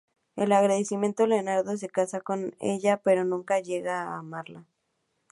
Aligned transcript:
En 0.35 0.51
agradecimiento 0.51 1.27
Leonardo 1.27 1.77
se 1.77 1.87
casa 1.87 2.21
con 2.21 2.55
ella 2.59 2.97
pero 3.03 3.23
nunca 3.23 3.59
llega 3.59 4.01
a 4.01 4.17
amarla. 4.17 4.65